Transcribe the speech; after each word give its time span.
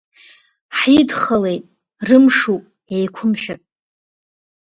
Ҳидхалеит, 0.77 1.63
рымшуп, 2.07 2.63
еиқәымшәак… 2.95 3.61